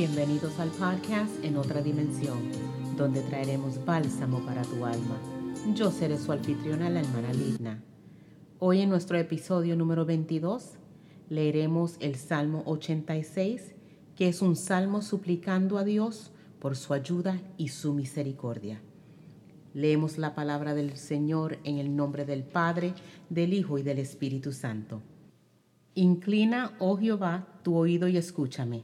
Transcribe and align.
Bienvenidos 0.00 0.58
al 0.58 0.70
podcast 0.70 1.44
En 1.44 1.58
otra 1.58 1.82
dimensión, 1.82 2.38
donde 2.96 3.20
traeremos 3.20 3.84
bálsamo 3.84 4.40
para 4.46 4.62
tu 4.62 4.86
alma. 4.86 5.20
Yo 5.74 5.90
seré 5.90 6.16
su 6.16 6.32
anfitriona, 6.32 6.88
la 6.88 7.00
hermana 7.00 7.34
Ligna. 7.34 7.82
Hoy 8.60 8.80
en 8.80 8.88
nuestro 8.88 9.18
episodio 9.18 9.76
número 9.76 10.06
22 10.06 10.78
leeremos 11.28 11.96
el 12.00 12.14
Salmo 12.14 12.62
86, 12.64 13.74
que 14.16 14.28
es 14.28 14.40
un 14.40 14.56
salmo 14.56 15.02
suplicando 15.02 15.76
a 15.76 15.84
Dios 15.84 16.32
por 16.60 16.76
su 16.76 16.94
ayuda 16.94 17.38
y 17.58 17.68
su 17.68 17.92
misericordia. 17.92 18.80
Leemos 19.74 20.16
la 20.16 20.34
palabra 20.34 20.72
del 20.72 20.96
Señor 20.96 21.58
en 21.62 21.76
el 21.76 21.94
nombre 21.94 22.24
del 22.24 22.42
Padre, 22.42 22.94
del 23.28 23.52
Hijo 23.52 23.76
y 23.76 23.82
del 23.82 23.98
Espíritu 23.98 24.52
Santo. 24.52 25.02
Inclina, 25.94 26.72
oh 26.78 26.96
Jehová, 26.96 27.48
tu 27.62 27.76
oído 27.76 28.08
y 28.08 28.16
escúchame, 28.16 28.82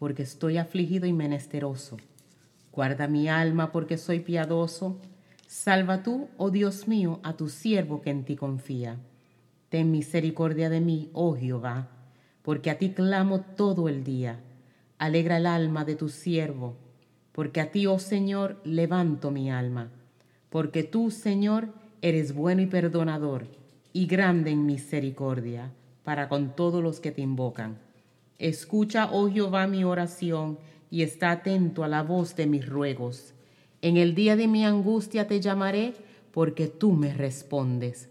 porque 0.00 0.24
estoy 0.24 0.58
afligido 0.58 1.06
y 1.06 1.12
menesteroso. 1.12 1.98
Guarda 2.72 3.06
mi 3.06 3.28
alma, 3.28 3.70
porque 3.70 3.98
soy 3.98 4.18
piadoso. 4.18 4.98
Salva 5.46 6.02
tú, 6.02 6.26
oh 6.36 6.50
Dios 6.50 6.88
mío, 6.88 7.20
a 7.22 7.36
tu 7.36 7.48
siervo 7.48 8.02
que 8.02 8.10
en 8.10 8.24
ti 8.24 8.34
confía. 8.34 8.98
Ten 9.68 9.92
misericordia 9.92 10.68
de 10.68 10.80
mí, 10.80 11.10
oh 11.12 11.36
Jehová, 11.36 11.86
porque 12.42 12.70
a 12.70 12.78
ti 12.78 12.90
clamo 12.90 13.42
todo 13.42 13.88
el 13.88 14.02
día. 14.02 14.40
Alegra 14.98 15.36
el 15.36 15.46
alma 15.46 15.84
de 15.84 15.94
tu 15.94 16.08
siervo, 16.08 16.74
porque 17.30 17.60
a 17.60 17.70
ti, 17.70 17.86
oh 17.86 18.00
Señor, 18.00 18.60
levanto 18.64 19.30
mi 19.30 19.52
alma 19.52 19.92
porque 20.50 20.82
tú, 20.82 21.10
Señor, 21.10 21.68
eres 22.02 22.34
bueno 22.34 22.60
y 22.60 22.66
perdonador, 22.66 23.46
y 23.92 24.06
grande 24.06 24.50
en 24.50 24.66
misericordia, 24.66 25.72
para 26.02 26.28
con 26.28 26.54
todos 26.54 26.82
los 26.82 27.00
que 27.00 27.12
te 27.12 27.22
invocan. 27.22 27.78
Escucha, 28.40 29.10
oh 29.12 29.30
Jehová, 29.30 29.68
mi 29.68 29.84
oración, 29.84 30.58
y 30.90 31.02
está 31.02 31.30
atento 31.30 31.84
a 31.84 31.88
la 31.88 32.02
voz 32.02 32.34
de 32.34 32.48
mis 32.48 32.68
ruegos. 32.68 33.34
En 33.82 33.96
el 33.96 34.16
día 34.16 34.34
de 34.34 34.48
mi 34.48 34.64
angustia 34.64 35.28
te 35.28 35.40
llamaré, 35.40 35.94
porque 36.32 36.66
tú 36.66 36.90
me 36.90 37.14
respondes. 37.14 38.08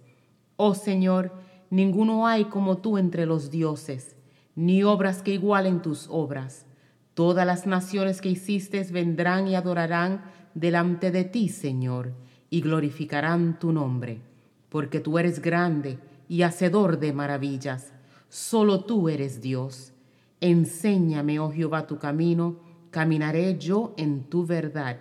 Oh 0.56 0.74
Señor, 0.74 1.34
ninguno 1.70 2.26
hay 2.26 2.46
como 2.46 2.78
tú 2.78 2.98
entre 2.98 3.26
los 3.26 3.52
dioses, 3.52 4.16
ni 4.56 4.84
obras 4.84 5.22
que 5.22 5.34
igualen 5.34 5.82
tus 5.82 6.08
obras. 6.10 6.66
Todas 7.14 7.46
las 7.46 7.68
naciones 7.68 8.22
que 8.22 8.30
hiciste 8.30 8.82
vendrán 8.84 9.50
y 9.50 9.56
adorarán 9.56 10.24
delante 10.54 11.12
de 11.12 11.26
ti, 11.26 11.50
Señor 11.50 12.14
y 12.50 12.62
glorificarán 12.62 13.60
tu 13.60 13.72
nombre, 13.72 14.22
porque 14.70 15.00
tú 15.00 15.20
eres 15.20 15.42
grande 15.42 16.00
y 16.28 16.42
hacedor 16.42 17.00
de 17.00 17.14
maravillas. 17.14 17.92
Solo 18.30 18.84
tú 18.84 19.10
eres 19.10 19.42
Dios. 19.42 19.94
Enséñame, 20.42 21.40
oh 21.40 21.52
Jehová, 21.52 21.86
tu 21.86 21.98
camino, 21.98 22.60
caminaré 22.92 23.58
yo 23.58 23.94
en 23.98 24.24
tu 24.30 24.46
verdad. 24.46 25.00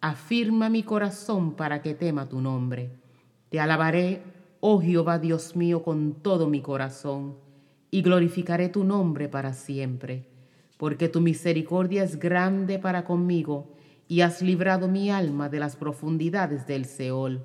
Afirma 0.00 0.68
mi 0.68 0.82
corazón 0.82 1.54
para 1.54 1.80
que 1.80 1.94
tema 1.94 2.28
tu 2.28 2.40
nombre. 2.40 2.90
Te 3.48 3.60
alabaré, 3.60 4.22
oh 4.60 4.80
Jehová 4.80 5.18
Dios 5.18 5.54
mío, 5.54 5.82
con 5.82 6.14
todo 6.22 6.48
mi 6.48 6.60
corazón, 6.60 7.36
y 7.90 8.02
glorificaré 8.02 8.68
tu 8.68 8.82
nombre 8.84 9.28
para 9.28 9.52
siempre, 9.52 10.26
porque 10.78 11.08
tu 11.08 11.20
misericordia 11.20 12.02
es 12.02 12.18
grande 12.18 12.78
para 12.78 13.04
conmigo 13.04 13.72
y 14.08 14.22
has 14.22 14.42
librado 14.42 14.88
mi 14.88 15.10
alma 15.10 15.48
de 15.48 15.60
las 15.60 15.76
profundidades 15.76 16.66
del 16.66 16.86
Seol. 16.86 17.44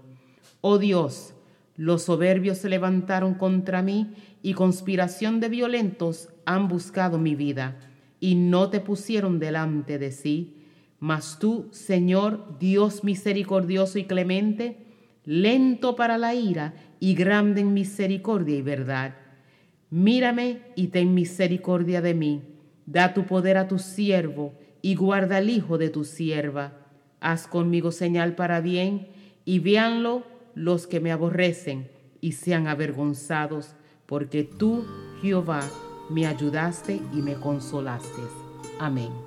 Oh 0.61 0.77
Dios, 0.77 1.33
los 1.77 2.03
soberbios 2.03 2.57
se 2.57 2.69
levantaron 2.69 3.35
contra 3.35 3.83
mí 3.83 4.13
y 4.41 4.53
conspiración 4.53 5.39
de 5.39 5.47
violentos 5.49 6.29
han 6.45 6.67
buscado 6.67 7.19
mi 7.19 7.35
vida 7.35 7.77
y 8.19 8.33
no 8.33 8.71
te 8.71 8.79
pusieron 8.79 9.37
delante 9.39 9.99
de 9.99 10.11
sí. 10.11 10.55
Mas 10.99 11.37
tú, 11.37 11.67
Señor, 11.71 12.57
Dios 12.59 13.03
misericordioso 13.03 13.99
y 13.99 14.05
clemente, 14.05 14.87
lento 15.23 15.95
para 15.95 16.17
la 16.17 16.33
ira 16.33 16.73
y 16.99 17.13
grande 17.13 17.61
en 17.61 17.75
misericordia 17.75 18.57
y 18.57 18.63
verdad. 18.63 19.15
Mírame 19.91 20.61
y 20.75 20.87
ten 20.87 21.13
misericordia 21.13 22.01
de 22.01 22.15
mí. 22.15 22.41
Da 22.87 23.13
tu 23.13 23.25
poder 23.25 23.57
a 23.57 23.67
tu 23.67 23.77
siervo 23.77 24.55
y 24.81 24.95
guarda 24.95 25.37
al 25.37 25.51
hijo 25.51 25.77
de 25.77 25.89
tu 25.89 26.03
sierva. 26.03 26.73
Haz 27.19 27.47
conmigo 27.47 27.91
señal 27.91 28.35
para 28.35 28.61
bien, 28.61 29.09
y 29.45 29.59
véanlo 29.59 30.36
los 30.57 30.87
que 30.87 30.99
me 30.99 31.11
aborrecen, 31.11 31.89
y 32.19 32.31
sean 32.31 32.67
avergonzados, 32.67 33.75
porque 34.07 34.43
tú, 34.43 34.85
Jehová, 35.21 35.61
me 36.09 36.25
ayudaste 36.25 36.99
y 37.13 37.21
me 37.21 37.35
consolaste. 37.35 38.21
Amén. 38.79 39.26